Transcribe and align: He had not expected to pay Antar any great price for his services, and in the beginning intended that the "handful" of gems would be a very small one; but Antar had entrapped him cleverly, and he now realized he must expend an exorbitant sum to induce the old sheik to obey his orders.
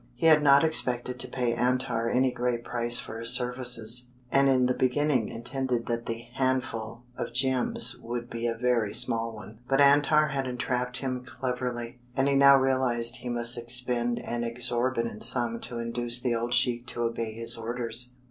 He 0.15 0.25
had 0.25 0.41
not 0.41 0.63
expected 0.63 1.19
to 1.19 1.27
pay 1.27 1.53
Antar 1.53 2.09
any 2.09 2.31
great 2.31 2.63
price 2.63 2.97
for 2.97 3.19
his 3.19 3.29
services, 3.29 4.09
and 4.31 4.49
in 4.49 4.65
the 4.65 4.73
beginning 4.73 5.29
intended 5.29 5.85
that 5.85 6.07
the 6.07 6.27
"handful" 6.33 7.03
of 7.17 7.33
gems 7.35 7.95
would 8.01 8.27
be 8.27 8.47
a 8.47 8.55
very 8.57 8.95
small 8.95 9.31
one; 9.31 9.59
but 9.67 9.79
Antar 9.79 10.29
had 10.29 10.47
entrapped 10.47 10.97
him 10.97 11.23
cleverly, 11.23 11.99
and 12.17 12.27
he 12.27 12.33
now 12.33 12.57
realized 12.57 13.17
he 13.17 13.29
must 13.29 13.59
expend 13.59 14.17
an 14.25 14.43
exorbitant 14.43 15.21
sum 15.21 15.59
to 15.59 15.77
induce 15.77 16.19
the 16.19 16.33
old 16.33 16.55
sheik 16.55 16.87
to 16.87 17.03
obey 17.03 17.33
his 17.33 17.55
orders. 17.55 18.13